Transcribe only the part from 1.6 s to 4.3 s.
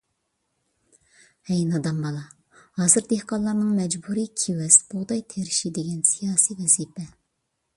نادان بالا، ھازىر دېھقانلارنىڭ مەجبۇرىي